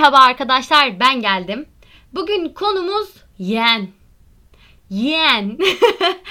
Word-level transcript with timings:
Merhaba 0.00 0.18
arkadaşlar 0.18 1.00
ben 1.00 1.20
geldim. 1.20 1.68
Bugün 2.12 2.48
konumuz 2.48 3.08
yeğen. 3.38 3.88
Yeğen. 4.90 5.58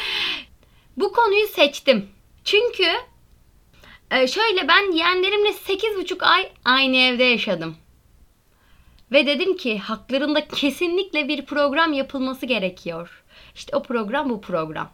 Bu 0.98 1.12
konuyu 1.12 1.48
seçtim. 1.48 2.10
Çünkü 2.44 2.88
e, 4.12 4.28
şöyle 4.28 4.68
ben 4.68 4.92
yeğenlerimle 4.92 5.50
8,5 5.50 6.26
ay 6.26 6.52
aynı 6.66 6.98
evde 6.98 7.24
yaşadım. 7.24 7.78
Ve 9.12 9.26
dedim 9.26 9.58
ki 9.58 9.80
haklarında 9.80 10.48
kesinlikle 10.48 11.28
bir 11.28 11.46
program 11.46 11.94
yapılması 11.94 12.46
gerekiyor. 12.46 13.24
İşte 13.56 13.78
o 13.78 13.84
program 13.84 14.30
bu 14.30 14.42
program. 14.42 14.90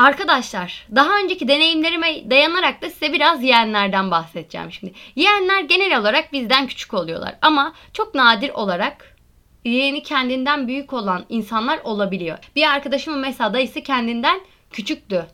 Arkadaşlar 0.00 0.86
daha 0.94 1.18
önceki 1.18 1.48
deneyimlerime 1.48 2.30
dayanarak 2.30 2.82
da 2.82 2.90
size 2.90 3.12
biraz 3.12 3.42
yeğenlerden 3.42 4.10
bahsedeceğim 4.10 4.72
şimdi. 4.72 4.92
Yeğenler 5.16 5.60
genel 5.60 6.00
olarak 6.00 6.32
bizden 6.32 6.66
küçük 6.66 6.94
oluyorlar 6.94 7.34
ama 7.42 7.72
çok 7.92 8.14
nadir 8.14 8.50
olarak 8.50 9.16
yeğeni 9.64 10.02
kendinden 10.02 10.68
büyük 10.68 10.92
olan 10.92 11.24
insanlar 11.28 11.78
olabiliyor. 11.84 12.38
Bir 12.56 12.70
arkadaşımın 12.70 13.18
mesela 13.18 13.54
dayısı 13.54 13.82
kendinden 13.82 14.40
küçüktü. 14.70 15.26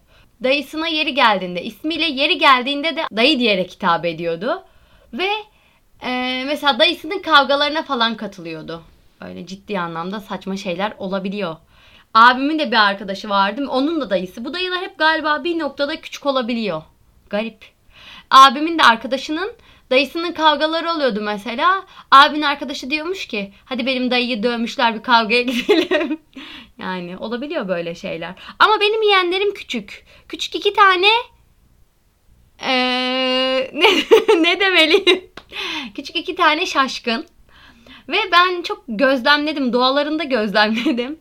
Dayısına 0.43 0.88
yeri 0.88 1.15
geldiğinde, 1.15 1.62
ismiyle 1.62 2.05
yeri 2.05 2.38
geldiğinde 2.38 2.96
de 2.96 3.02
dayı 3.16 3.38
diyerek 3.38 3.73
hitap 3.73 4.05
ediyordu. 4.05 4.65
Ve 5.12 5.29
e, 6.02 6.43
mesela 6.46 6.79
dayısının 6.79 7.23
kavgalarına 7.23 7.83
falan 7.83 8.16
katılıyordu. 8.16 8.83
Öyle 9.21 9.46
ciddi 9.46 9.80
anlamda 9.80 10.21
saçma 10.21 10.57
şeyler 10.57 10.93
olabiliyor. 10.98 11.57
Abimin 12.16 12.59
de 12.59 12.70
bir 12.70 12.87
arkadaşı 12.87 13.29
vardı. 13.29 13.66
Onun 13.69 14.01
da 14.01 14.11
dayısı. 14.11 14.45
Bu 14.45 14.54
dayılar 14.54 14.80
hep 14.80 14.99
galiba 14.99 15.45
bir 15.45 15.59
noktada 15.59 16.01
küçük 16.01 16.27
olabiliyor. 16.27 16.82
Garip. 17.30 17.65
Abimin 18.30 18.79
de 18.79 18.82
arkadaşının 18.82 19.52
dayısının 19.91 20.32
kavgaları 20.32 20.91
oluyordu 20.91 21.21
mesela. 21.23 21.87
Abinin 22.10 22.43
arkadaşı 22.43 22.91
diyormuş 22.91 23.26
ki 23.26 23.52
hadi 23.65 23.87
benim 23.87 24.10
dayıyı 24.10 24.43
dövmüşler 24.43 24.95
bir 24.95 25.02
kavgaya 25.02 25.43
gidelim. 25.43 26.18
yani 26.79 27.16
olabiliyor 27.18 27.68
böyle 27.68 27.95
şeyler. 27.95 28.35
Ama 28.59 28.80
benim 28.80 29.02
yeğenlerim 29.02 29.54
küçük. 29.54 30.07
Küçük 30.29 30.54
iki 30.54 30.73
tane 30.73 31.09
ee, 32.63 33.71
ne, 33.74 33.88
ne 34.43 34.60
demeliyim? 34.60 35.30
Küçük 35.95 36.16
iki 36.16 36.35
tane 36.35 36.66
şaşkın. 36.66 37.26
Ve 38.09 38.19
ben 38.32 38.63
çok 38.63 38.85
gözlemledim. 38.88 39.73
Doğalarında 39.73 40.24
gözlemledim. 40.24 41.19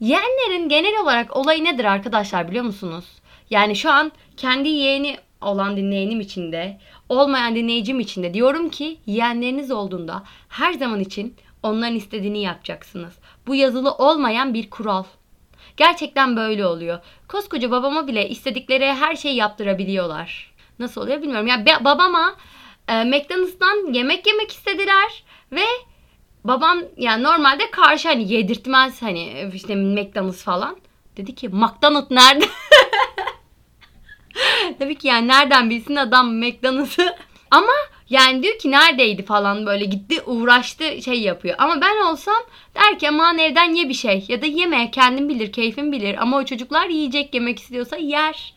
Yeğenlerin 0.00 0.68
genel 0.68 1.00
olarak 1.02 1.36
olayı 1.36 1.64
nedir 1.64 1.84
arkadaşlar 1.84 2.48
biliyor 2.48 2.64
musunuz? 2.64 3.04
Yani 3.50 3.76
şu 3.76 3.90
an 3.90 4.12
kendi 4.36 4.68
yeğeni 4.68 5.16
olan 5.40 5.76
dinleyenim 5.76 6.20
için 6.20 6.52
de 6.52 6.80
olmayan 7.08 7.54
dinleyicim 7.54 8.00
için 8.00 8.22
de 8.22 8.34
diyorum 8.34 8.70
ki 8.70 8.98
yeğenleriniz 9.06 9.70
olduğunda 9.70 10.22
her 10.48 10.72
zaman 10.72 11.00
için 11.00 11.36
onların 11.62 11.96
istediğini 11.96 12.42
yapacaksınız. 12.42 13.12
Bu 13.46 13.54
yazılı 13.54 13.92
olmayan 13.92 14.54
bir 14.54 14.70
kural. 14.70 15.04
Gerçekten 15.76 16.36
böyle 16.36 16.66
oluyor. 16.66 16.98
Koskoca 17.28 17.70
babama 17.70 18.06
bile 18.06 18.28
istedikleri 18.28 18.86
her 18.86 19.16
şeyi 19.16 19.36
yaptırabiliyorlar. 19.36 20.54
Nasıl 20.78 21.00
oluyor 21.00 21.22
bilmiyorum. 21.22 21.46
Ya 21.46 21.62
yani 21.66 21.84
babama 21.84 22.36
e, 22.88 23.04
McDonald's'tan 23.04 23.92
yemek 23.92 24.26
yemek 24.26 24.50
istediler 24.50 25.24
ve 25.52 25.64
babam 26.44 26.82
yani 26.96 27.22
normalde 27.22 27.70
karşı 27.70 28.08
hani 28.08 28.32
yedirtmez 28.32 29.02
hani 29.02 29.50
işte 29.54 29.74
McDonald's 29.74 30.42
falan. 30.42 30.76
Dedi 31.16 31.34
ki 31.34 31.48
McDonald's 31.48 32.10
nerede? 32.10 32.44
Tabii 34.78 34.94
ki 34.94 35.08
yani 35.08 35.28
nereden 35.28 35.70
bilsin 35.70 35.96
adam 35.96 36.34
McDonald's'ı. 36.34 37.16
Ama 37.50 37.72
yani 38.10 38.42
diyor 38.42 38.58
ki 38.58 38.70
neredeydi 38.70 39.24
falan 39.24 39.66
böyle 39.66 39.84
gitti 39.84 40.22
uğraştı 40.22 41.02
şey 41.02 41.20
yapıyor. 41.20 41.54
Ama 41.58 41.80
ben 41.80 42.04
olsam 42.04 42.42
der 42.74 42.98
ki 42.98 43.08
aman 43.08 43.38
evden 43.38 43.74
ye 43.74 43.88
bir 43.88 43.94
şey 43.94 44.24
ya 44.28 44.42
da 44.42 44.46
yeme 44.46 44.90
kendin 44.90 45.28
bilir 45.28 45.52
keyfin 45.52 45.92
bilir. 45.92 46.22
Ama 46.22 46.36
o 46.36 46.44
çocuklar 46.44 46.86
yiyecek 46.86 47.34
yemek 47.34 47.58
istiyorsa 47.58 47.96
yer. 47.96 48.54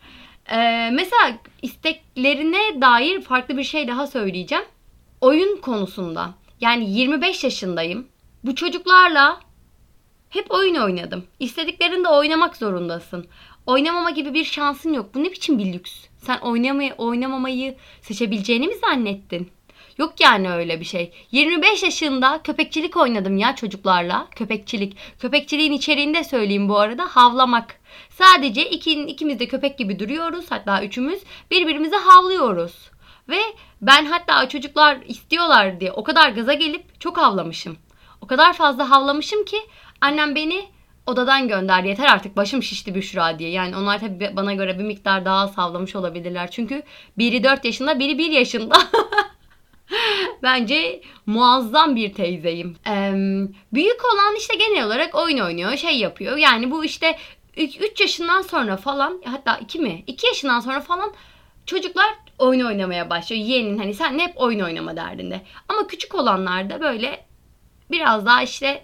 Ee, 0.52 0.90
mesela 0.94 1.38
isteklerine 1.62 2.82
dair 2.82 3.22
farklı 3.22 3.58
bir 3.58 3.64
şey 3.64 3.88
daha 3.88 4.08
söyleyeceğim. 4.08 4.66
Oyun 5.22 5.62
konusunda. 5.62 6.34
Yani 6.64 6.90
25 6.90 7.44
yaşındayım. 7.44 8.08
Bu 8.44 8.56
çocuklarla 8.56 9.40
hep 10.30 10.52
oyun 10.52 10.76
oynadım. 10.76 11.24
İstediklerinde 11.40 12.08
oynamak 12.08 12.58
zorundasın. 12.58 13.28
Oynamama 13.66 14.10
gibi 14.10 14.34
bir 14.34 14.46
şansın 14.46 14.94
yok. 14.94 15.16
Bu 15.16 15.24
ne 15.24 15.32
biçim 15.32 15.60
bir 15.60 15.74
lüks? 15.74 15.92
Sen 16.18 16.38
oynamayı, 16.38 16.94
oynamamayı 16.94 17.76
seçebileceğini 18.02 18.68
mi 18.68 18.76
zannettin? 18.76 19.52
Yok 19.98 20.14
yani 20.20 20.52
öyle 20.52 20.80
bir 20.80 20.86
şey. 20.86 21.12
25 21.32 21.84
yaşında 21.84 22.42
köpekçilik 22.44 22.98
oynadım 22.98 23.38
ya 23.38 23.56
çocuklarla. 23.56 24.28
Köpekçilik. 24.36 24.98
Köpekçiliğin 25.20 25.72
içeriğinde 25.72 26.24
söyleyeyim 26.24 26.70
bu 26.70 26.80
arada. 26.80 27.06
Havlamak. 27.06 27.80
Sadece 28.10 28.70
iki, 28.70 28.92
ikimiz 28.92 29.40
de 29.40 29.48
köpek 29.48 29.78
gibi 29.78 30.00
duruyoruz. 30.00 30.46
Hatta 30.50 30.84
üçümüz 30.84 31.20
birbirimize 31.52 31.96
havlıyoruz. 31.96 32.93
Ve 33.30 33.40
ben 33.82 34.06
hatta 34.06 34.50
çocuklar 34.50 34.98
istiyorlar 35.08 35.80
diye 35.80 35.92
o 35.92 36.04
kadar 36.04 36.30
gaza 36.30 36.54
gelip 36.54 37.00
çok 37.00 37.18
havlamışım. 37.18 37.78
O 38.22 38.28
kadar 38.28 38.54
fazla 38.54 38.90
havlamışım 38.90 39.46
ki 39.46 39.58
annem 40.02 40.36
beni 40.36 40.66
odadan 41.06 41.48
gönder 41.48 41.84
yeter 41.84 42.08
artık 42.08 42.38
başım 42.38 42.64
şişti 42.64 42.96
Büşra 42.96 43.40
diye. 43.40 43.50
Yani 43.50 43.78
onlar 43.78 44.00
tabii 44.00 44.32
bana 44.36 44.54
göre 44.54 44.80
bir 44.80 44.84
miktar 44.84 45.26
daha 45.26 45.40
az 45.40 45.58
havlamış 45.58 45.96
olabilirler. 45.96 46.52
Çünkü 46.52 46.84
biri 47.18 47.44
4 47.44 47.66
yaşında 47.66 48.00
biri 48.00 48.18
1 48.18 48.32
yaşında. 48.32 48.76
Bence 50.44 51.02
muazzam 51.26 51.96
bir 51.96 52.14
teyzeyim. 52.14 52.78
Ee, 52.88 53.14
büyük 53.74 54.02
olan 54.14 54.36
işte 54.38 54.56
genel 54.56 54.86
olarak 54.86 55.16
oyun 55.16 55.38
oynuyor, 55.38 55.78
şey 55.78 55.98
yapıyor. 55.98 56.38
Yani 56.38 56.72
bu 56.72 56.86
işte 56.86 57.18
3 57.58 58.02
yaşından 58.02 58.42
sonra 58.42 58.78
falan 58.78 59.22
hatta 59.26 59.58
2 59.58 59.80
mi? 59.80 60.04
2 60.08 60.28
yaşından 60.28 60.60
sonra 60.60 60.80
falan 60.82 61.14
çocuklar 61.66 62.10
oyun 62.38 62.66
oynamaya 62.66 63.10
başlıyor. 63.10 63.46
Yeğenin 63.46 63.78
hani 63.78 63.94
sen 63.94 64.20
hep 64.20 64.34
oyun 64.36 64.60
oynama 64.60 64.96
derdinde. 64.96 65.42
Ama 65.70 65.88
küçük 65.88 66.16
olanlarda 66.16 66.82
böyle 66.82 67.26
biraz 67.92 68.26
daha 68.26 68.44
işte 68.44 68.84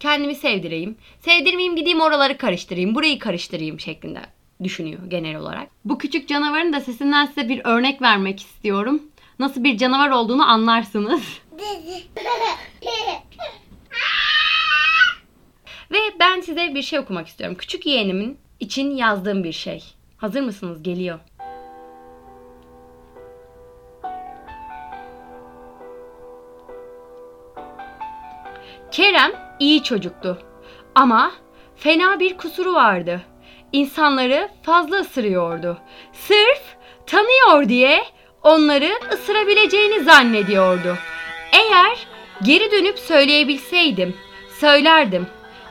kendimi 0.00 0.34
sevdireyim. 0.34 0.96
Sevdirmeyeyim 1.20 1.76
gideyim 1.76 2.00
oraları 2.00 2.38
karıştırayım. 2.38 2.94
Burayı 2.94 3.18
karıştırayım 3.18 3.80
şeklinde 3.80 4.20
düşünüyor 4.62 5.00
genel 5.08 5.36
olarak. 5.36 5.68
Bu 5.84 5.98
küçük 5.98 6.28
canavarın 6.28 6.72
da 6.72 6.80
sesinden 6.80 7.26
size 7.26 7.48
bir 7.48 7.60
örnek 7.64 8.02
vermek 8.02 8.40
istiyorum. 8.40 9.02
Nasıl 9.38 9.64
bir 9.64 9.78
canavar 9.78 10.10
olduğunu 10.10 10.50
anlarsınız. 10.50 11.22
Ve 15.90 15.98
ben 16.20 16.40
size 16.40 16.74
bir 16.74 16.82
şey 16.82 16.98
okumak 16.98 17.28
istiyorum. 17.28 17.56
Küçük 17.56 17.86
yeğenimin 17.86 18.38
için 18.60 18.90
yazdığım 18.90 19.44
bir 19.44 19.52
şey. 19.52 19.84
Hazır 20.16 20.40
mısınız? 20.40 20.82
Geliyor. 20.82 21.18
Kerem 28.90 29.32
iyi 29.60 29.82
çocuktu. 29.82 30.38
Ama 30.94 31.32
fena 31.76 32.20
bir 32.20 32.36
kusuru 32.36 32.74
vardı. 32.74 33.20
İnsanları 33.72 34.48
fazla 34.62 34.96
ısırıyordu. 34.96 35.78
Sırf 36.12 36.62
tanıyor 37.06 37.68
diye 37.68 38.04
onları 38.42 38.90
ısırabileceğini 39.12 40.00
zannediyordu. 40.00 40.96
Eğer 41.52 42.06
geri 42.42 42.70
dönüp 42.70 42.98
söyleyebilseydim, 42.98 44.16
söylerdim. 44.60 45.26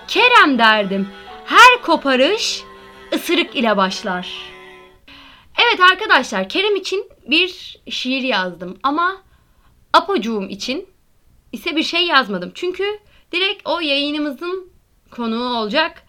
Kerem 0.07 0.59
derdim. 0.59 1.07
Her 1.45 1.81
koparış 1.81 2.63
ısırık 3.13 3.55
ile 3.55 3.77
başlar. 3.77 4.51
Evet 5.57 5.81
arkadaşlar 5.91 6.49
Kerem 6.49 6.75
için 6.75 7.09
bir 7.27 7.79
şiir 7.89 8.21
yazdım 8.21 8.79
ama 8.83 9.17
Apocuğum 9.93 10.49
için 10.49 10.89
ise 11.51 11.75
bir 11.75 11.83
şey 11.83 12.05
yazmadım. 12.05 12.51
Çünkü 12.55 12.99
direkt 13.31 13.67
o 13.67 13.79
yayınımızın 13.79 14.71
konuğu 15.11 15.57
olacak. 15.57 16.03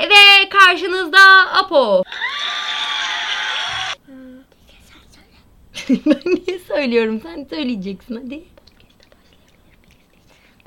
Ve 0.00 0.48
karşınızda 0.48 1.52
Apo. 1.52 2.02
ben 6.06 6.22
niye 6.24 6.58
söylüyorum? 6.58 7.20
Sen 7.22 7.44
söyleyeceksin 7.50 8.16
hadi. 8.16 8.44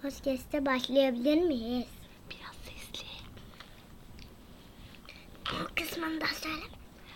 Podcast'te 0.01 0.65
başlayabilir 0.65 1.37
miyiz? 1.41 1.85
Biraz 2.29 2.55
sesli. 2.63 3.07
Bu 5.45 5.75
kısmını 5.75 6.21
da 6.21 6.25
söyle. 6.41 6.63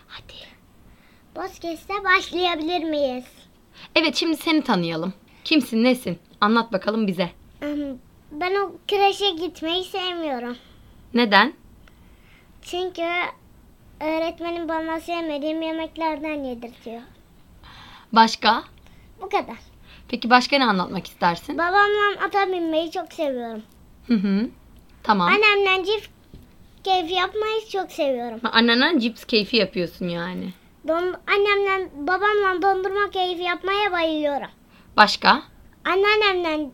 Hadi. 0.08 0.32
Podcast'te 1.34 1.94
başlayabilir 2.04 2.84
miyiz? 2.84 3.24
Evet 3.96 4.16
şimdi 4.16 4.36
seni 4.36 4.62
tanıyalım. 4.62 5.14
Kimsin 5.44 5.84
nesin? 5.84 6.18
Anlat 6.40 6.72
bakalım 6.72 7.06
bize. 7.06 7.30
Ben 8.34 8.54
o 8.54 8.72
kreşe 8.88 9.30
gitmeyi 9.30 9.84
sevmiyorum. 9.84 10.56
Neden? 11.14 11.52
Çünkü 12.62 13.02
öğretmenim 14.00 14.68
bana 14.68 15.00
sevmediğim 15.00 15.62
yemeklerden 15.62 16.44
yedirtiyor. 16.44 17.00
Başka? 18.12 18.64
Bu 19.20 19.28
kadar. 19.28 19.56
Peki 20.08 20.30
başka 20.30 20.58
ne 20.58 20.64
anlatmak 20.64 21.06
istersin? 21.06 21.58
Babamla 21.58 22.24
ata 22.26 22.46
binmeyi 22.52 22.90
çok 22.90 23.12
seviyorum. 23.12 23.62
Hı 24.06 24.14
hı. 24.14 24.48
Tamam. 25.02 25.28
Annemle 25.32 25.84
çift 25.84 26.10
keyfi 26.84 27.12
yapmayı 27.12 27.68
çok 27.72 27.92
seviyorum. 27.92 28.40
Annenden 28.52 28.98
cips 28.98 29.24
keyfi 29.24 29.56
yapıyorsun 29.56 30.08
yani. 30.08 30.52
Don 30.88 31.14
annemle 31.26 31.88
babamla 31.94 32.62
dondurma 32.62 33.10
keyfi 33.10 33.42
yapmaya 33.42 33.92
bayılıyorum. 33.92 34.50
Başka? 34.96 35.42
Anneannemle 35.84 36.70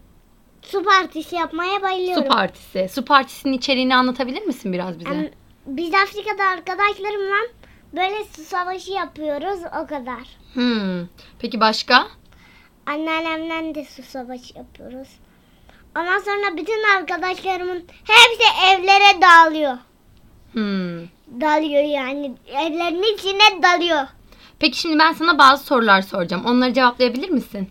su 0.62 0.82
partisi 0.82 1.36
yapmaya 1.36 1.82
bayılıyorum. 1.82 2.22
Su 2.22 2.28
partisi. 2.28 2.88
Su 2.92 3.04
partisinin 3.04 3.52
içeriğini 3.52 3.96
anlatabilir 3.96 4.42
misin 4.42 4.72
biraz 4.72 5.00
bize? 5.00 5.10
Em, 5.10 5.30
Biz 5.66 5.94
Afrika'da 5.94 6.44
arkadaşlarımla 6.44 7.36
böyle 7.96 8.24
su 8.36 8.42
savaşı 8.42 8.92
yapıyoruz 8.92 9.60
o 9.82 9.86
kadar. 9.86 10.22
Hmm. 10.54 11.06
Peki 11.38 11.60
başka? 11.60 12.06
Anneannemle 12.86 13.74
de 13.74 13.84
su 13.84 14.02
savaşı 14.02 14.58
yapıyoruz. 14.58 15.08
Ondan 15.98 16.18
sonra 16.18 16.56
bütün 16.56 16.96
arkadaşlarımın 16.96 17.84
hepsi 18.04 18.44
evlere 18.70 19.22
dağılıyor. 19.22 19.78
Hmm. 20.52 21.00
Dalıyor 21.40 21.82
yani. 21.82 22.32
Evlerin 22.46 23.14
içine 23.14 23.62
dalıyor. 23.62 24.06
Peki 24.58 24.78
şimdi 24.78 24.98
ben 24.98 25.12
sana 25.12 25.38
bazı 25.38 25.64
sorular 25.64 26.02
soracağım. 26.02 26.44
Onları 26.46 26.72
cevaplayabilir 26.72 27.30
misin? 27.30 27.68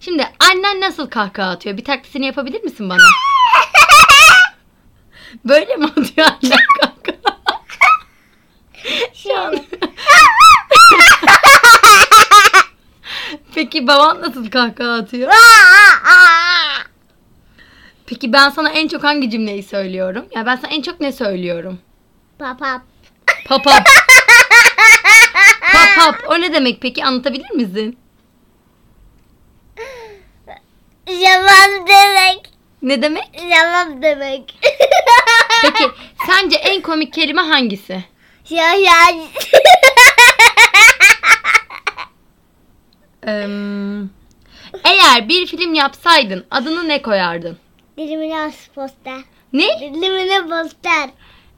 Şimdi 0.00 0.28
annen 0.40 0.80
nasıl 0.80 1.10
kahkaha 1.10 1.50
atıyor? 1.50 1.76
Bir 1.76 1.84
taklitini 1.84 2.26
yapabilir 2.26 2.62
misin 2.64 2.90
bana? 2.90 2.98
Böyle 5.44 5.76
mi 5.76 5.84
atıyor 5.84 6.26
annen 6.26 6.58
kahkaha? 6.80 7.36
Şöyle. 9.14 9.64
Peki 13.54 13.86
baban 13.86 14.20
nasıl 14.22 14.50
kahkaha 14.50 14.92
atıyor? 14.94 15.32
Peki 18.06 18.32
ben 18.32 18.50
sana 18.50 18.70
en 18.70 18.88
çok 18.88 19.04
hangi 19.04 19.30
cümleyi 19.30 19.62
söylüyorum? 19.62 20.26
Ya 20.34 20.46
ben 20.46 20.56
sana 20.56 20.72
en 20.72 20.82
çok 20.82 21.00
ne 21.00 21.12
söylüyorum? 21.12 21.78
Papap. 22.38 22.82
Papap. 23.46 23.86
Papap. 25.72 26.22
O 26.28 26.40
ne 26.40 26.52
demek 26.52 26.80
peki? 26.82 27.04
Anlatabilir 27.04 27.50
misin? 27.50 27.98
Yalan 31.06 31.86
demek. 31.86 32.50
Ne 32.86 33.02
demek? 33.02 33.24
Yalan 33.50 34.02
demek. 34.02 34.58
Peki 35.62 35.84
sence 36.26 36.56
en 36.56 36.82
komik 36.82 37.12
kelime 37.12 37.42
hangisi? 37.42 38.04
Ya 38.50 38.74
ya. 38.74 38.94
Eee, 43.26 43.48
eğer 44.84 45.28
bir 45.28 45.46
film 45.46 45.74
yapsaydın 45.74 46.46
adını 46.50 46.88
ne 46.88 47.02
koyardın? 47.02 47.58
Dilimine 47.98 48.40
as 48.40 48.68
poster. 48.74 49.20
Ne? 49.52 49.80
Dilimine 49.80 50.42
poster. 50.48 51.10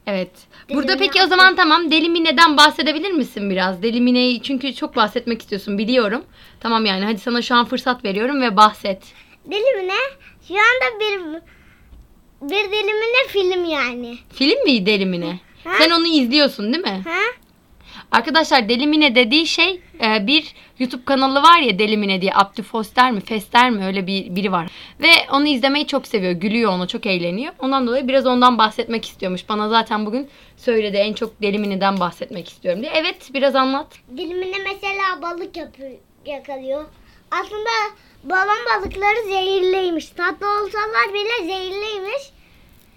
Evet. 0.06 0.30
Burada 0.70 0.94
Mine 0.94 0.98
peki 0.98 1.22
o 1.22 1.26
zaman 1.26 1.56
tamam 1.56 1.90
Deli 1.90 2.08
Mine'den 2.08 2.56
bahsedebilir 2.56 3.10
misin 3.10 3.50
biraz? 3.50 3.82
Deli 3.82 4.00
Mine'yi 4.00 4.42
çünkü 4.42 4.74
çok 4.74 4.96
bahsetmek 4.96 5.42
istiyorsun 5.42 5.78
biliyorum. 5.78 6.24
Tamam 6.60 6.86
yani 6.86 7.04
hadi 7.04 7.18
sana 7.18 7.42
şu 7.42 7.54
an 7.54 7.64
fırsat 7.64 8.04
veriyorum 8.04 8.42
ve 8.42 8.56
bahset. 8.56 9.02
Dilimine 9.50 9.94
şu 10.48 10.54
anda 10.54 11.00
bir 11.00 11.40
bir 12.42 12.72
dilimine 12.72 13.28
film 13.28 13.64
yani. 13.64 14.18
Film 14.32 14.64
mi 14.64 14.86
Deli 14.86 15.06
Mine? 15.06 15.38
Ha? 15.64 15.72
Sen 15.78 15.90
onu 15.90 16.06
izliyorsun 16.06 16.72
değil 16.72 16.84
mi? 16.84 17.02
Ha? 17.04 17.20
Arkadaşlar 18.12 18.68
Deli 18.68 18.86
Mine 18.86 19.14
dediği 19.14 19.46
şey 19.46 19.80
e, 20.02 20.26
bir 20.26 20.54
YouTube 20.78 21.04
kanalı 21.04 21.42
var 21.42 21.58
ya 21.58 21.78
Deli 21.78 21.96
Mine 21.96 22.20
diye. 22.20 22.32
Abdü 22.34 22.62
Foster 22.62 23.12
mi 23.12 23.20
Fester 23.20 23.70
mi 23.70 23.84
öyle 23.84 24.06
bir 24.06 24.36
biri 24.36 24.52
var. 24.52 24.70
Ve 25.00 25.10
onu 25.32 25.46
izlemeyi 25.46 25.86
çok 25.86 26.06
seviyor. 26.06 26.32
Gülüyor 26.32 26.72
ona 26.72 26.86
çok 26.86 27.06
eğleniyor. 27.06 27.52
Ondan 27.58 27.86
dolayı 27.86 28.08
biraz 28.08 28.26
ondan 28.26 28.58
bahsetmek 28.58 29.04
istiyormuş. 29.04 29.48
Bana 29.48 29.68
zaten 29.68 30.06
bugün 30.06 30.28
söyledi 30.56 30.96
en 30.96 31.12
çok 31.12 31.42
Deli 31.42 31.58
Mine'den 31.58 32.00
bahsetmek 32.00 32.48
istiyorum 32.48 32.82
diye. 32.82 32.92
Evet 32.94 33.30
biraz 33.34 33.56
anlat. 33.56 33.86
Dilimine 34.16 34.56
mesela 34.58 35.22
balık 35.22 35.56
yapıyor, 35.56 35.90
yakalıyor. 36.26 36.84
Aslında 37.30 37.70
balon 38.24 38.58
balıkları 38.66 39.28
zehirliymiş. 39.28 40.08
Tatlı 40.08 40.46
olsalar 40.46 41.14
bile 41.14 41.46
zehirliymiş. 41.46 42.22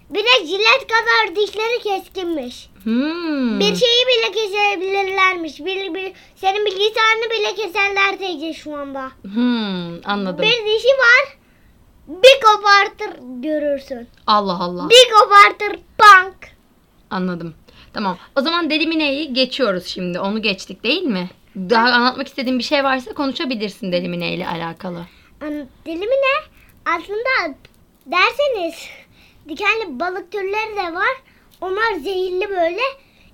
Bir 0.09 0.23
de 0.23 0.47
jilet 0.47 0.87
kadar 0.87 1.35
dişleri 1.35 1.83
keskinmiş. 1.83 2.69
Hmm. 2.83 3.59
Bir 3.59 3.75
şeyi 3.75 4.05
bile 4.07 4.31
kesebilirlermiş. 4.31 5.59
Bir, 5.59 5.93
bir, 5.93 6.13
senin 6.35 6.65
bilgisayarını 6.65 7.29
bile 7.31 7.55
keserler 7.55 8.17
teyze 8.17 8.53
şu 8.53 8.75
anda. 8.75 9.11
Hmm, 9.23 10.05
anladım. 10.05 10.41
Bir 10.41 10.65
dişi 10.65 10.87
var. 10.87 11.37
Bir 12.07 12.41
kopartır 12.45 13.19
görürsün. 13.41 14.07
Allah 14.27 14.59
Allah. 14.59 14.89
Bir 14.89 15.13
kopartır 15.13 15.79
bank. 15.99 16.35
Anladım. 17.09 17.53
Tamam. 17.93 18.17
O 18.35 18.41
zaman 18.41 18.69
Deli 18.69 18.87
Mine'yi 18.87 19.33
geçiyoruz 19.33 19.85
şimdi. 19.85 20.19
Onu 20.19 20.41
geçtik 20.41 20.83
değil 20.83 21.03
mi? 21.03 21.29
Daha 21.56 21.89
anlatmak 21.89 22.27
istediğin 22.27 22.59
bir 22.59 22.63
şey 22.63 22.83
varsa 22.83 23.13
konuşabilirsin 23.13 23.92
Deli 23.92 24.09
Mine 24.09 24.33
ile 24.33 24.48
alakalı. 24.48 25.06
An- 25.42 25.68
Deli 25.86 26.00
mi 26.00 26.06
ne? 26.06 26.44
Aslında 26.86 27.56
derseniz 28.06 28.75
dikenli 29.50 30.00
balık 30.00 30.31
türleri 30.31 30.75
de 30.75 30.94
var. 30.95 31.21
Onlar 31.62 31.94
zehirli 32.03 32.50
böyle. 32.50 32.81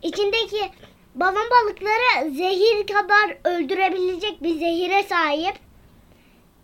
İçindeki 0.03 0.71
balon 1.15 1.49
balıkları 1.51 2.31
zehir 2.35 2.87
kadar 2.87 3.37
öldürebilecek 3.55 4.43
bir 4.43 4.59
zehire 4.59 5.03
sahip. 5.03 5.55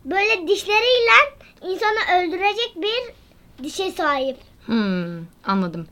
Böyle 0.05 0.47
dişleriyle 0.47 1.37
insanı 1.61 2.17
öldürecek 2.19 2.73
bir 2.75 3.13
dişe 3.63 3.91
sahip. 3.91 4.37
Hmm, 4.65 5.17
anladım. 5.45 5.87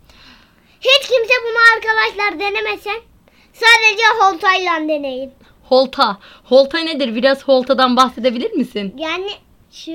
Hiç 0.82 1.08
kimse 1.08 1.34
bunu 1.44 1.58
arkadaşlar 1.76 2.40
denemesin. 2.40 3.04
Sadece 3.54 4.04
holtayla 4.20 4.80
deneyin. 4.88 5.32
Holta. 5.76 6.18
Holta 6.44 6.78
nedir? 6.80 7.16
Biraz 7.16 7.44
holtadan 7.44 7.96
bahsedebilir 7.98 8.52
misin? 8.52 8.96
Yani 8.98 9.32
şu 9.72 9.92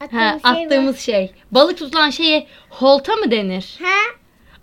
attığım 0.00 0.18
Ha, 0.18 0.38
şey 0.42 0.52
var. 0.52 0.64
attığımız 0.66 1.00
şey. 1.00 1.32
Balık 1.50 1.78
tutulan 1.78 2.10
şeye 2.10 2.46
holta 2.70 3.16
mı 3.16 3.30
denir? 3.30 3.78
Ha? 3.82 4.16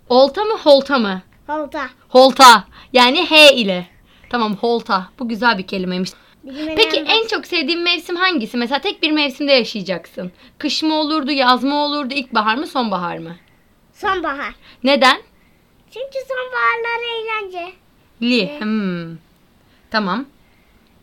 Olta 0.08 0.44
mı 0.44 0.58
holta 0.58 0.98
mı? 0.98 1.22
Holta. 1.46 1.86
Holta. 2.08 2.64
Yani 2.92 3.26
H 3.30 3.54
ile. 3.54 3.86
Tamam 4.30 4.56
holta. 4.56 5.08
Bu 5.18 5.28
güzel 5.28 5.58
bir 5.58 5.66
kelimeymiş. 5.66 6.10
Bizim 6.44 6.76
Peki 6.76 6.96
en 7.08 7.26
çok 7.26 7.46
sevdiğin 7.46 7.80
mevsim 7.80 8.16
hangisi? 8.16 8.56
Mesela 8.56 8.80
tek 8.80 9.02
bir 9.02 9.10
mevsimde 9.10 9.52
yaşayacaksın. 9.52 10.32
Kış 10.58 10.82
mı 10.82 10.94
olurdu, 10.94 11.30
yaz 11.30 11.64
mı 11.64 11.84
olurdu, 11.84 12.14
ilkbahar 12.14 12.54
mı, 12.54 12.66
sonbahar 12.66 13.18
mı? 13.18 13.36
Sonbahar. 13.92 14.54
Neden? 14.84 15.22
Çünkü 15.90 16.18
sonbaharlar 16.28 17.00
eğlence. 17.14 17.72
Li. 18.22 18.60
Hmm. 18.60 19.16
Tamam. 19.90 20.26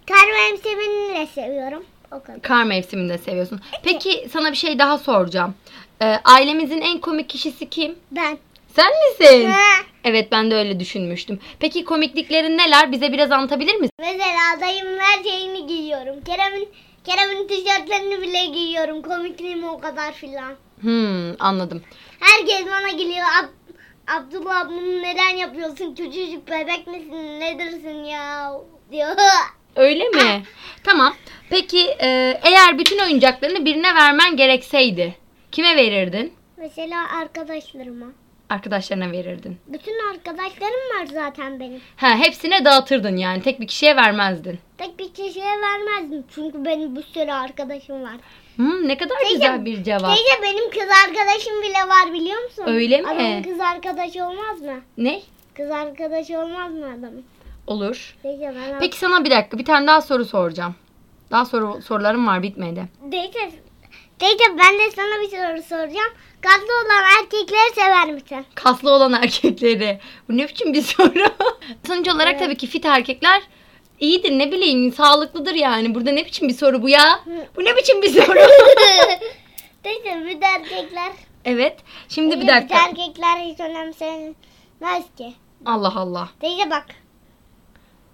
Kar 0.08 0.28
mevsimini 0.32 1.16
de 1.20 1.26
seviyorum. 1.28 1.86
O 2.12 2.24
kadar. 2.24 2.42
Kar 2.42 2.64
mevsimini 2.64 3.10
de 3.10 3.18
seviyorsun. 3.18 3.60
Peki 3.84 4.28
sana 4.34 4.52
bir 4.52 4.58
şey 4.58 4.80
daha 4.80 4.98
soracağım. 4.98 5.56
Ee, 6.02 6.06
ailemizin 6.24 6.82
en 6.82 7.00
komik 7.00 7.30
kişisi 7.30 7.70
kim? 7.70 7.96
Ben. 8.12 8.38
Sen 8.76 8.92
misin? 9.10 9.52
Ha. 9.52 9.84
Evet 10.04 10.32
ben 10.32 10.52
de 10.52 10.56
öyle 10.56 10.80
düşünmüştüm. 10.80 11.40
Peki 11.60 11.86
komikliklerin 11.86 12.58
neler? 12.58 12.92
Bize 12.92 13.12
biraz 13.14 13.32
anlatabilir 13.32 13.76
misin? 13.76 13.92
Mesela 14.00 14.62
dayımın 14.62 15.00
her 15.00 15.24
şeyini 15.24 15.68
giyiyorum. 15.68 16.24
Kerem'in 16.24 16.70
Kerem'in 17.04 17.48
tişörtlerini 17.48 18.22
bile 18.22 18.46
giyiyorum. 18.46 19.02
Komikliğim 19.02 19.64
o 19.70 19.80
kadar 19.80 20.14
filan. 20.14 20.54
Hmm, 20.82 21.42
anladım. 21.42 21.82
Herkes 22.20 22.66
bana 22.66 22.90
geliyor. 22.92 23.26
Ab- 23.42 24.18
Abdullah 24.18 24.70
bunu 24.70 25.02
neden 25.02 25.38
yapıyorsun? 25.38 25.96
Küçücük 25.96 26.48
bebek 26.48 26.88
misin? 26.88 27.40
Nedirsin 27.40 28.04
ya? 28.04 28.52
diyor. 28.92 29.08
Öyle 29.76 30.10
mi? 30.10 30.44
tamam. 30.84 31.14
Peki 31.50 31.80
e, 32.02 32.40
eğer 32.44 32.78
bütün 32.80 33.00
oyuncaklarını 33.00 33.66
birine 33.66 33.96
vermen 33.96 34.38
gerekseydi 34.38 35.16
kime 35.52 35.76
verirdin? 35.76 36.34
Mesela 36.58 37.04
arkadaşlarıma. 37.22 38.06
Arkadaşlarına 38.50 39.12
verirdin. 39.12 39.58
Bütün 39.68 40.10
arkadaşlarım 40.12 41.00
var 41.00 41.06
zaten 41.14 41.60
benim. 41.60 41.82
Ha, 41.98 42.16
hepsine 42.18 42.66
dağıtırdın 42.66 43.18
yani. 43.18 43.42
Tek 43.44 43.60
bir 43.62 43.68
kişiye 43.68 43.96
vermezdin. 43.96 44.60
Tek 44.78 45.00
bir 45.00 45.14
kişiye 45.14 45.46
vermezdim. 45.62 46.24
Çünkü 46.36 46.66
benim 46.66 46.96
bir 46.96 47.04
sürü 47.04 47.32
arkadaşım 47.32 48.04
var. 48.04 48.16
Hmm, 48.56 48.88
ne 48.88 48.98
kadar 48.98 49.16
Teyze- 49.16 49.34
güzel 49.34 49.66
bir 49.66 49.84
cevap. 49.84 50.02
Teyze 50.16 50.42
benim 50.44 50.70
kız 50.70 50.90
arkadaşım 51.08 51.62
bile 51.64 51.88
var 51.90 52.14
biliyor 52.14 52.44
musun? 52.44 52.64
Öyle 52.68 53.02
mi? 53.02 53.08
Adamın 53.08 53.44
kız 53.44 53.60
arkadaşı 53.60 54.26
olmaz 54.26 54.62
mı? 54.62 54.82
Ne? 54.98 55.22
Kız 55.58 55.72
arkadaşı 55.72 56.40
olmaz 56.40 56.72
mı 56.72 56.86
adamın? 56.86 57.26
Olur. 57.68 58.16
Teyze 58.24 58.54
ben 58.56 58.80
Peki 58.80 58.98
sana 58.98 59.26
bir 59.26 59.32
dakika 59.32 59.58
bir 59.60 59.66
tane 59.66 59.88
daha 59.88 60.02
soru 60.02 60.26
soracağım. 60.26 60.76
Daha 61.32 61.46
soru 61.46 61.82
sorularım 61.82 62.28
var 62.28 62.44
bitmedi. 62.44 62.86
Teyze, 63.12 63.52
teyze 64.20 64.44
ben 64.50 64.80
de 64.80 64.92
sana 64.96 65.22
bir 65.22 65.28
soru 65.30 65.64
soracağım. 65.70 66.14
Kaslı 66.42 66.74
olan 66.86 67.04
erkekleri 67.22 67.76
sever 67.76 68.12
misin? 68.14 68.46
Kaslı 68.56 68.92
olan 68.92 69.14
erkekleri. 69.14 70.00
Bu 70.30 70.38
ne 70.38 70.48
biçim 70.48 70.74
bir 70.74 70.82
soru? 70.82 71.26
Sonuç 71.88 72.08
olarak 72.08 72.32
Evet. 72.32 72.40
tabii 72.40 72.58
ki 72.58 72.68
fit 72.68 72.86
erkekler 72.86 73.42
İyidir 74.00 74.32
ne 74.32 74.52
bileyim 74.52 74.94
sağlıklıdır 74.94 75.54
yani. 75.54 75.96
Burada 75.96 76.12
ne 76.12 76.26
biçim 76.26 76.48
bir 76.50 76.54
soru 76.54 76.82
bu 76.82 76.90
ya? 76.90 77.20
Bu 77.56 77.64
ne 77.66 77.76
biçim 77.76 78.02
bir 78.02 78.10
soru? 78.10 78.40
Teyze 79.84 80.26
bir 80.26 80.42
de 80.42 80.46
erkekler. 80.46 81.12
evet. 81.46 81.78
Şimdi 82.10 82.36
bir 82.36 82.42
Bir 82.42 82.48
dakika. 82.48 82.86
erkekler 82.86 83.38
hiç 83.40 83.60
önemsemez 83.60 85.04
ki. 85.18 85.34
Allah 85.66 85.94
Allah. 85.96 86.30
Teyze 86.40 86.70
bak. 86.70 86.86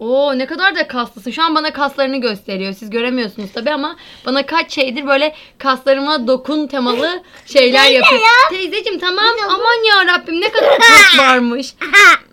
Oo 0.02 0.38
ne 0.38 0.46
kadar 0.46 0.76
da 0.76 0.88
kaslısın. 0.88 1.32
Şu 1.32 1.44
an 1.44 1.56
bana 1.56 1.74
kaslarını 1.74 2.18
gösteriyor. 2.18 2.74
Siz 2.74 2.90
göremiyorsunuz 2.90 3.50
tabii 3.54 3.72
ama 3.72 3.96
bana 4.26 4.46
kaç 4.46 4.72
şeydir 4.76 5.08
böyle 5.08 5.36
kaslarıma 5.58 6.28
dokun 6.28 6.68
temalı 6.68 7.24
şeyler 7.46 7.84
Teyze 7.84 7.98
yapıyor. 7.98 8.22
ya. 8.22 8.50
Teyzeciğim 8.50 9.00
tamam. 9.00 9.26
Aman 9.50 9.84
ya 9.90 10.14
Rabbim 10.14 10.42
ne 10.42 10.52
kadar 10.52 10.78
kas 10.80 11.18
varmış. 11.20 11.74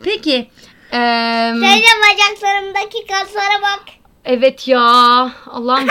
Peki. 0.04 0.50
eee, 0.92 1.54
Teyze 1.60 1.92
bacaklarımdaki 2.02 3.06
kaslara 3.06 3.62
bak. 3.62 3.82
evet 4.24 4.68
ya. 4.68 4.80
Allah'ım 5.46 5.86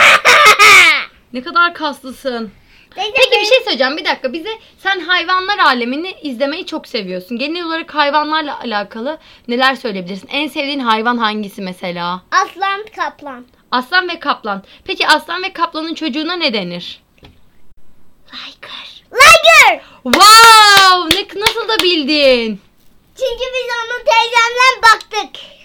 ne 1.32 1.42
kadar 1.42 1.74
kaslısın. 1.74 2.50
Peki 2.98 3.40
bir 3.40 3.46
şey 3.46 3.58
söyleyeceğim. 3.64 3.96
Bir 3.96 4.04
dakika 4.04 4.32
bize 4.32 4.48
sen 4.78 5.00
hayvanlar 5.00 5.58
alemini 5.58 6.14
izlemeyi 6.22 6.66
çok 6.66 6.88
seviyorsun. 6.88 7.38
Genel 7.38 7.64
olarak 7.64 7.94
hayvanlarla 7.94 8.60
alakalı 8.60 9.18
neler 9.48 9.74
söyleyebilirsin? 9.74 10.28
En 10.32 10.48
sevdiğin 10.48 10.80
hayvan 10.80 11.18
hangisi 11.18 11.62
mesela? 11.62 12.22
Aslan 12.30 12.84
kaplan. 12.96 13.46
Aslan 13.70 14.08
ve 14.08 14.18
kaplan. 14.18 14.62
Peki 14.84 15.08
aslan 15.08 15.42
ve 15.42 15.52
kaplanın 15.52 15.94
çocuğuna 15.94 16.36
ne 16.36 16.52
denir? 16.52 17.02
Liger. 18.32 19.02
Liger. 19.12 19.80
Wow! 20.02 21.18
Ne, 21.18 21.40
nasıl 21.40 21.68
da 21.68 21.82
bildin? 21.82 22.60
Çünkü 23.16 23.44
biz. 23.54 23.68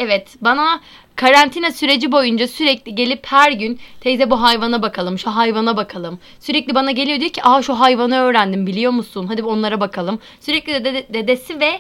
Evet 0.04 0.28
bana 0.42 0.80
karantina 1.16 1.72
süreci 1.72 2.12
boyunca 2.12 2.48
sürekli 2.48 2.96
gelip 2.96 3.26
her 3.28 3.52
gün 3.52 3.80
teyze 4.02 4.30
bu 4.30 4.42
hayvana 4.42 4.82
bakalım, 4.82 5.20
şu 5.20 5.30
hayvana 5.36 5.78
bakalım. 5.78 6.20
Sürekli 6.40 6.76
bana 6.76 6.92
geliyor 6.92 7.20
diyor 7.20 7.32
ki 7.32 7.44
aa 7.44 7.62
şu 7.62 7.74
hayvanı 7.80 8.20
öğrendim 8.22 8.68
biliyor 8.68 8.92
musun? 8.92 9.26
Hadi 9.28 9.44
onlara 9.44 9.80
bakalım. 9.80 10.20
Sürekli 10.40 10.74
de 10.74 10.84
dede- 10.86 11.14
dedesi 11.14 11.60
ve 11.60 11.72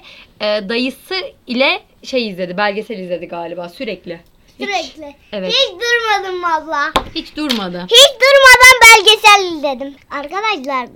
e, 0.41 0.69
dayısı 0.69 1.15
ile 1.47 1.81
şey 2.03 2.29
izledi, 2.29 2.57
belgesel 2.57 2.99
izledi 2.99 3.25
galiba 3.27 3.69
sürekli. 3.69 4.19
Hiç- 4.59 4.69
Sürekli. 4.69 5.15
evet. 5.31 5.53
Hiç 5.53 5.69
durmadım 5.71 6.43
valla. 6.43 6.91
Hiç 7.15 7.35
durmadı. 7.37 7.85
Hiç 7.91 8.11
durmadan 8.21 8.79
belgesel 8.83 9.57
izledim. 9.57 9.95
Arkadaşlar 10.11 10.87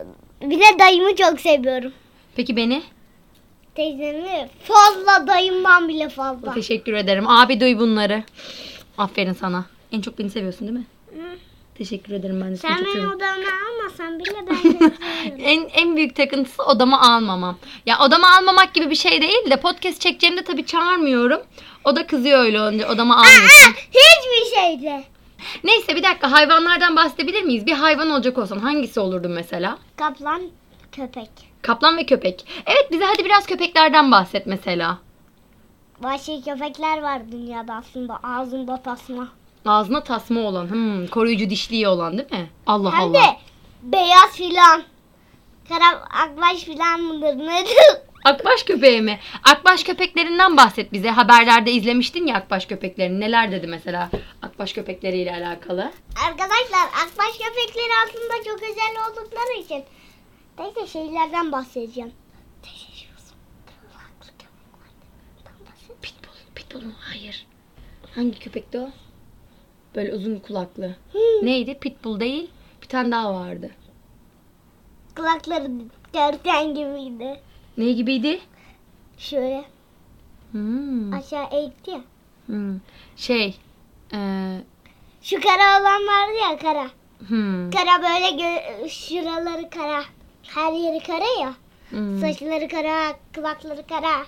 bir 0.42 0.60
de 0.60 0.80
dayımı 0.80 1.16
çok 1.16 1.40
seviyorum. 1.42 1.92
Peki 2.36 2.56
beni? 2.56 2.82
Teyzemi 3.78 4.50
fazla 4.64 5.28
dayımdan 5.28 5.88
bile 5.90 6.10
fazla. 6.10 6.54
Teşekkür 6.54 6.94
ederim. 6.94 7.28
Abi 7.28 7.60
duy 7.60 7.78
bunları. 7.78 8.24
Aferin 8.98 9.34
sana. 9.34 9.66
En 9.92 10.02
çok 10.02 10.20
beni 10.20 10.30
seviyorsun 10.30 10.68
değil 10.68 10.80
mi? 10.80 10.86
Hı. 11.14 11.38
Teşekkür 11.78 12.14
ederim 12.14 12.42
ben 12.42 12.52
de 12.52 12.58
seni 12.58 12.72
Sen 12.72 12.78
çok 12.78 12.86
beni 12.86 12.94
seviyorum. 12.94 13.16
odana 13.18 13.48
almasan 13.70 14.20
bile 14.20 14.36
ben 14.50 14.56
seni 14.56 14.74
seviyorum. 14.74 14.94
En, 15.40 15.70
en 15.74 15.96
büyük 15.96 16.16
takıntısı 16.16 16.64
odama 16.64 17.02
almamam. 17.02 17.58
Ya 17.86 18.00
odama 18.00 18.38
almamak 18.38 18.74
gibi 18.74 18.90
bir 18.90 18.96
şey 18.96 19.22
değil 19.22 19.50
de 19.52 19.60
podcast 19.60 20.02
çekeceğimde 20.02 20.44
tabii 20.44 20.66
çağırmıyorum. 20.66 21.42
O 21.86 21.96
da 21.96 22.08
kızıyor 22.08 22.40
öyle 22.40 22.62
olunca 22.62 22.92
odama 22.92 23.16
almıyorsun. 23.18 23.74
Hiçbir 23.74 24.56
şeyde. 24.56 25.04
Neyse 25.64 25.96
bir 25.96 26.04
dakika 26.04 26.32
hayvanlardan 26.32 26.96
bahsedebilir 26.96 27.44
miyiz? 27.44 27.66
Bir 27.66 27.74
hayvan 27.74 28.10
olacak 28.10 28.38
olsan 28.38 28.60
hangisi 28.60 29.00
olurdun 29.00 29.32
mesela? 29.32 29.78
Kaplan 29.96 30.42
köpek. 30.92 31.47
Kaplan 31.62 31.98
ve 31.98 32.06
köpek. 32.06 32.46
Evet 32.66 32.88
bize 32.92 33.06
hadi 33.06 33.26
biraz 33.26 33.46
köpeklerden 33.46 34.12
bahset 34.12 34.46
mesela. 34.48 34.98
Vahşi 36.02 36.42
köpekler 36.46 37.02
var 37.02 37.32
dünyada 37.32 37.74
aslında 37.74 38.20
ağzında 38.24 38.82
tasma. 38.84 39.28
Ağzına 39.66 40.04
tasma 40.04 40.40
olan, 40.42 40.70
hmm, 40.72 41.08
koruyucu 41.08 41.50
dişliği 41.50 41.88
olan 41.88 42.18
değil 42.18 42.32
mi? 42.32 42.50
Allah 42.66 42.94
Hem 42.94 43.02
Allah. 43.04 43.14
de 43.14 43.38
beyaz 43.84 44.32
filan. 44.34 44.84
Kara 45.70 45.88
akbaş 46.24 46.64
filan 46.64 47.00
mıdır 47.02 47.38
nedir? 47.38 47.76
Akbaş 48.26 48.64
köpeği 48.64 49.02
mi? 49.02 49.20
Akbaş 49.44 49.84
köpeklerinden 49.84 50.58
bahset 50.58 50.94
bize. 50.94 51.10
Haberlerde 51.10 51.72
izlemiştin 51.72 52.28
ya 52.28 52.36
akbaş 52.36 52.66
köpeklerini. 52.66 53.20
Neler 53.20 53.52
dedi 53.52 53.68
mesela 53.68 54.10
akbaş 54.42 54.74
köpekleriyle 54.74 55.32
alakalı? 55.34 55.92
Arkadaşlar 56.28 56.86
akbaş 57.06 57.32
köpekleri 57.38 57.92
aslında 58.08 58.44
çok 58.44 58.64
özel 58.64 58.94
oldukları 59.10 59.60
için. 59.60 59.84
Neyse 60.60 60.88
şeylerden 60.88 61.52
bahsedeceğim. 61.52 62.12
Pitbull. 66.02 66.32
Pitbull 66.56 66.82
mu? 66.86 66.94
Hayır. 67.00 67.46
Hangi 68.16 68.40
köpekti 68.40 68.80
o? 68.80 68.90
Böyle 69.96 70.14
uzun 70.14 70.40
kulaklı. 70.40 70.96
Hmm. 71.12 71.46
Neydi? 71.48 71.80
Pitbull 71.80 72.20
değil. 72.20 72.50
Bir 72.82 72.88
tane 72.88 73.12
daha 73.12 73.34
vardı. 73.34 73.72
Kulakları 75.16 75.72
kerten 76.14 76.74
gibiydi. 76.76 77.40
Ne 77.78 77.92
gibiydi? 77.92 78.40
Şöyle 79.18 79.66
Hmm. 80.52 81.14
aşağı 81.14 81.48
eğikti 81.52 81.92
ya. 81.92 82.02
hmm. 82.46 82.80
Şey. 83.18 83.56
eee, 84.14 84.62
Şu 85.22 85.42
kara 85.42 85.82
olan 85.82 86.02
vardı 86.08 86.34
ya 86.52 86.58
kara. 86.58 86.88
hmm. 87.28 87.72
Kara 87.72 88.02
böyle 88.02 88.90
şuraları 88.90 89.70
kara. 89.70 90.04
Her 90.56 90.72
yeri 90.74 91.00
kara 91.04 91.42
ya. 91.42 91.54
hmm. 91.90 92.20
Saçları 92.22 92.68
kara, 92.68 93.14
kulakları 93.36 93.88
kara. 93.88 94.26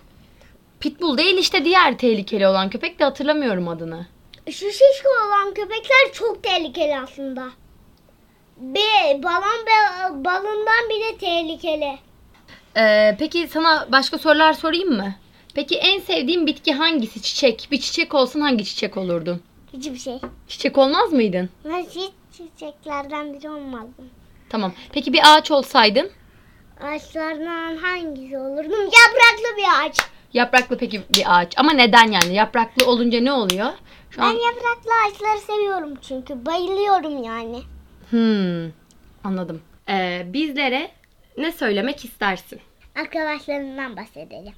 Pitbull 0.79 1.17
değil 1.17 1.37
işte 1.37 1.65
diğer 1.65 1.97
tehlikeli 1.97 2.47
olan 2.47 2.69
köpek 2.69 2.99
de 2.99 3.03
hatırlamıyorum 3.03 3.67
adını. 3.67 4.07
Şu 4.51 4.71
şişko 4.71 5.09
olan 5.27 5.53
köpekler 5.53 6.13
çok 6.13 6.43
tehlikeli 6.43 6.99
aslında. 6.99 7.47
Bir 8.57 9.23
balon 9.23 9.65
be- 9.65 10.25
balondan 10.25 10.89
bile 10.89 11.17
tehlikeli. 11.17 11.97
Ee, 12.77 13.15
peki 13.19 13.47
sana 13.47 13.87
başka 13.91 14.17
sorular 14.17 14.53
sorayım 14.53 14.89
mı? 14.97 15.15
Peki 15.55 15.75
en 15.77 15.99
sevdiğin 15.99 16.47
bitki 16.47 16.73
hangisi? 16.73 17.21
Çiçek. 17.21 17.67
Bir 17.71 17.79
çiçek 17.79 18.13
olsun 18.13 18.41
hangi 18.41 18.65
çiçek 18.65 18.97
olurdun? 18.97 19.41
Hiçbir 19.73 19.97
şey. 19.97 20.19
Çiçek 20.47 20.77
olmaz 20.77 21.13
mıydın? 21.13 21.49
Ben 21.65 21.83
hiç 21.83 22.11
çiçeklerden 22.37 23.33
biri 23.33 23.49
olmazdım. 23.49 24.09
Tamam. 24.49 24.73
Peki 24.93 25.13
bir 25.13 25.19
ağaç 25.25 25.51
olsaydın? 25.51 26.09
Ağaçlardan 26.81 27.77
hangisi 27.77 28.37
olurdum? 28.37 28.71
Yapraklı 28.83 29.57
bir 29.57 29.63
ağaç. 29.85 29.97
Yapraklı 30.33 30.77
peki 30.77 31.01
bir 31.15 31.23
ağaç. 31.39 31.53
Ama 31.57 31.71
neden 31.73 32.11
yani? 32.11 32.35
Yapraklı 32.35 32.85
olunca 32.85 33.19
ne 33.21 33.31
oluyor? 33.31 33.67
Şu 34.11 34.21
Ben 34.21 34.25
an... 34.25 34.31
yapraklı 34.33 34.91
ağaçları 35.07 35.39
seviyorum 35.39 35.93
çünkü. 36.01 36.45
Bayılıyorum 36.45 37.23
yani. 37.23 37.61
Hmm, 38.09 38.71
anladım. 39.23 39.61
Ee, 39.89 40.23
bizlere 40.27 40.91
ne 41.37 41.51
söylemek 41.51 42.05
istersin? 42.05 42.59
Arkadaşlarımdan 42.95 43.97
bahsedelim. 43.97 44.53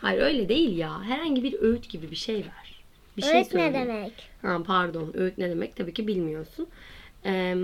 Hayır 0.00 0.20
öyle 0.22 0.48
değil 0.48 0.76
ya. 0.78 1.02
Herhangi 1.02 1.42
bir 1.42 1.60
öğüt 1.60 1.88
gibi 1.90 2.10
bir 2.10 2.16
şey 2.16 2.36
ver. 2.36 2.82
Bir 3.16 3.22
şey 3.22 3.30
Öğret 3.30 3.54
ne 3.54 3.60
söyle. 3.60 3.74
demek? 3.74 4.12
Ha, 4.42 4.58
pardon. 4.66 5.10
Öğüt 5.14 5.38
ne 5.38 5.50
demek? 5.50 5.76
Tabii 5.76 5.94
ki 5.94 6.06
bilmiyorsun. 6.06 6.66
Ee, 7.26 7.54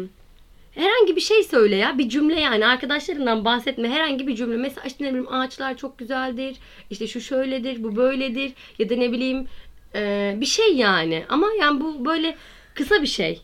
herhangi 0.74 1.16
bir 1.16 1.20
şey 1.20 1.42
söyle 1.42 1.76
ya. 1.76 1.98
Bir 1.98 2.08
cümle 2.08 2.40
yani. 2.40 2.66
Arkadaşlarından 2.66 3.44
bahsetme. 3.44 3.88
Herhangi 3.88 4.26
bir 4.26 4.36
cümle. 4.36 4.56
Mesela 4.56 4.86
işte 4.86 5.04
ne 5.04 5.08
bileyim 5.08 5.32
ağaçlar 5.32 5.76
çok 5.76 5.98
güzeldir. 5.98 6.56
İşte 6.90 7.06
şu 7.06 7.20
şöyledir, 7.20 7.82
bu 7.82 7.96
böyledir. 7.96 8.52
Ya 8.78 8.90
da 8.90 8.96
ne 8.96 9.12
bileyim 9.12 9.48
e, 9.94 10.34
bir 10.40 10.46
şey 10.46 10.76
yani. 10.76 11.24
Ama 11.28 11.48
yani 11.60 11.80
bu 11.80 12.04
böyle 12.04 12.36
kısa 12.74 13.02
bir 13.02 13.06
şey. 13.06 13.40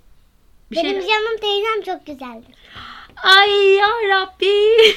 Bir 0.70 0.76
Benim 0.76 1.00
şey... 1.00 1.10
canım 1.10 1.36
teyzem 1.40 1.82
çok 1.82 2.06
güzeldir. 2.06 2.54
Ay 3.16 3.50
ya 3.50 3.88
Rabbi. 3.88 4.46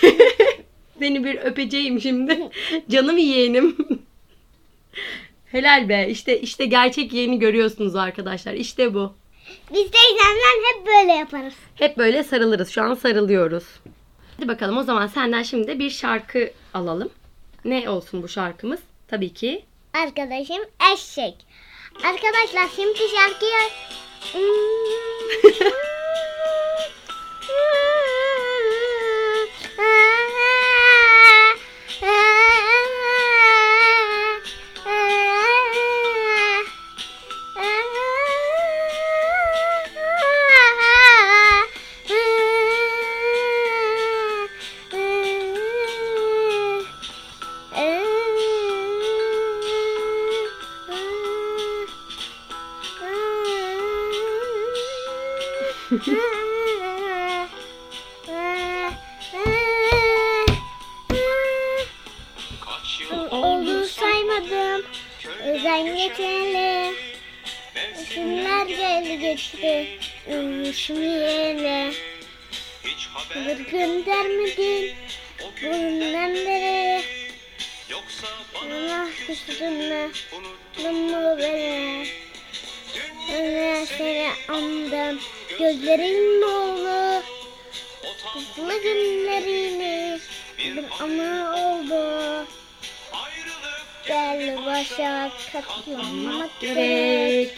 Seni 0.99 1.23
bir 1.23 1.35
öpeceğim 1.35 2.01
şimdi. 2.01 2.49
Canım 2.89 3.17
yeğenim. 3.17 3.77
Helal 5.45 5.89
be. 5.89 6.07
İşte 6.09 6.41
işte 6.41 6.65
gerçek 6.65 7.13
yeğeni 7.13 7.39
görüyorsunuz 7.39 7.95
arkadaşlar. 7.95 8.53
İşte 8.53 8.93
bu. 8.93 9.15
Biz 9.73 9.91
teyzemle 9.91 10.67
hep 10.73 10.88
böyle 10.88 11.12
yaparız. 11.12 11.53
Hep 11.75 11.97
böyle 11.97 12.23
sarılırız. 12.23 12.69
Şu 12.69 12.81
an 12.81 12.93
sarılıyoruz. 12.93 13.63
Hadi 14.38 14.47
bakalım 14.47 14.77
o 14.77 14.83
zaman 14.83 15.07
senden 15.07 15.43
şimdi 15.43 15.67
de 15.67 15.79
bir 15.79 15.89
şarkı 15.89 16.51
alalım. 16.73 17.09
Ne 17.65 17.89
olsun 17.89 18.23
bu 18.23 18.27
şarkımız? 18.27 18.79
Tabii 19.07 19.33
ki. 19.33 19.65
Arkadaşım 19.93 20.63
eşek. 20.93 21.35
Arkadaşlar 21.95 22.67
şimdi 22.75 22.97
şarkıyı... 22.97 23.69
göndermedin. 74.43 74.95
o 75.41 75.45
Bundan 75.63 76.33
beri. 76.33 77.01
Yoksa 77.89 78.27
bana 78.55 78.71
Bana 78.71 79.07
küstün 79.27 79.73
mü? 79.73 80.12
unuttun 80.33 80.95
Mı 80.95 81.38
beni? 81.39 82.05
Öyle 83.35 83.85
seni 83.85 84.29
andım. 84.47 85.19
Gözlerin 85.59 86.41
oldu? 86.41 87.23
Mutlu 88.35 88.81
günlerini. 88.81 90.19
Bir 90.57 90.83
ama 91.00 91.55
oldu. 91.55 92.47
Gel 94.07 94.65
başa 94.65 95.31
katlanmak. 95.53 96.50
Gerek. 96.62 97.51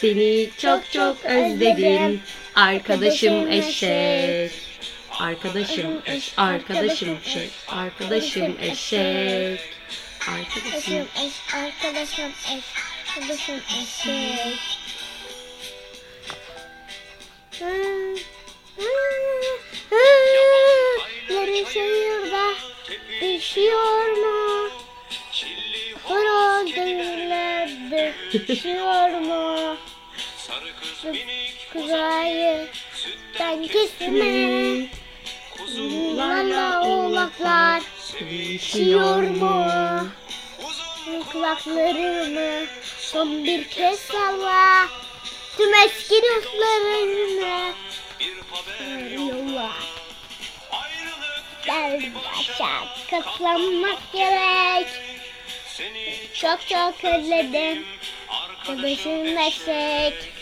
Seni 0.00 0.50
çok 0.58 0.92
çok 0.92 1.24
özledim. 1.24 2.22
Arkadaşım 2.54 3.50
eşek. 3.50 4.71
Arkadaşım 5.18 6.02
eş, 6.06 6.32
arkadaşım 6.36 7.18
eşek, 7.26 7.50
arkadaşım 7.68 8.56
eşek. 8.60 9.60
Arkadaşım 10.28 10.94
Arkadaşım 10.94 11.06
eş, 11.26 11.54
arkadaşım 11.54 12.30
eş, 12.30 12.64
arkadaşım 13.16 13.60
eşek. 13.82 14.58
Hı, 17.58 17.64
hı, 18.76 18.84
hı. 19.90 19.96
Yarın 21.34 21.64
şehirde 21.70 22.54
düşüyor 23.20 24.08
mu? 24.08 24.70
çilli 25.32 25.94
Horon 26.04 26.66
devirlerde 26.66 28.14
düşüyor 28.48 29.10
mu? 29.10 29.76
sarı 30.38 30.72
kız 30.80 31.04
minik 31.04 31.68
Kuzayı 31.72 32.68
ben 33.40 33.66
kesme. 33.66 35.01
Kuzularla 35.62 36.82
oğlaklar 36.82 37.82
düşüyor 38.20 39.22
mu? 39.22 39.66
uzun 40.58 41.22
Kulaklarımı 41.22 42.66
son 42.98 43.44
bir 43.44 43.68
kez 43.68 43.98
salla. 43.98 44.86
Tüm 45.56 45.74
eski 45.74 46.14
dostlarını 46.14 47.72
yolla. 49.14 49.70
Gel 51.66 52.02
başa 52.14 52.68
katlanmak 53.10 53.98
gerek. 54.12 54.88
Çok 56.34 56.68
çok 56.68 57.04
özledim. 57.04 57.84
arkadaşım 58.28 59.38
eşek. 59.38 60.32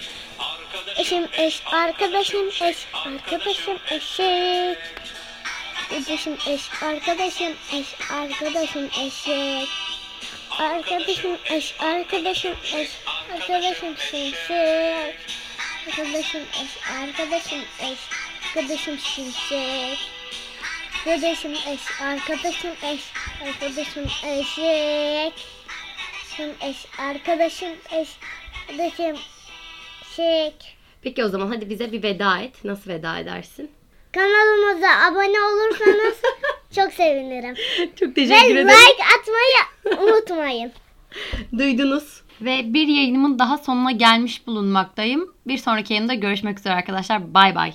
Eşim 0.97 1.29
eş, 1.33 1.63
arkadaşım 1.67 2.49
eş, 2.49 2.87
arkadaşım 2.95 3.79
eşek. 3.91 4.79
Arkadaşım 5.91 6.37
eş, 6.47 6.83
arkadaşım 6.83 7.53
eş, 7.73 7.87
arkadaşım 8.11 8.85
eşek. 8.85 9.69
Arkadaşım 10.59 11.37
eş, 11.51 11.75
arkadaşım 11.81 12.55
eş, 12.75 12.91
arkadaşım 13.33 13.97
şimşek. 13.97 15.17
Arkadaşım 15.87 16.43
eş, 16.63 16.71
arkadaşım 17.03 17.61
eş, 17.81 17.99
arkadaşım 18.57 18.99
şimşek. 18.99 19.99
Arkadaşım 21.07 21.53
eş, 21.53 22.01
arkadaşım 22.01 22.71
eş, 22.83 23.01
arkadaşım 23.43 24.07
eşek. 24.25 25.35
Arkadaşım 26.39 26.55
eş, 26.61 26.87
arkadaşım 26.99 27.77
eş, 27.93 28.09
arkadaşım 28.69 29.17
eşek. 30.03 30.77
Peki 31.03 31.25
o 31.25 31.29
zaman 31.29 31.49
hadi 31.49 31.71
bize 31.71 31.93
bir 31.93 32.03
veda 32.03 32.39
et. 32.39 32.65
Nasıl 32.65 32.91
veda 32.91 33.19
edersin? 33.19 33.80
Kanalımıza 34.13 34.89
abone 34.89 35.41
olursanız 35.41 36.15
çok 36.75 36.93
sevinirim. 36.93 37.55
Çok 38.01 38.09
Ve 38.09 38.15
teşekkür 38.15 38.57
ederim. 38.57 38.69
like 38.69 39.03
atmayı 39.19 40.01
unutmayın. 40.09 40.73
Duydunuz. 41.59 42.23
Ve 42.41 42.75
bir 42.75 42.89
yayınımın 42.89 43.39
daha 43.39 43.59
sonuna 43.59 43.91
gelmiş 43.91 44.47
bulunmaktayım. 44.47 45.35
Bir 45.47 45.59
sonraki 45.59 45.95
yayında 45.95 46.15
görüşmek 46.15 46.59
üzere 46.59 46.75
arkadaşlar. 46.75 47.35
Bay 47.35 47.55
bay. 47.55 47.73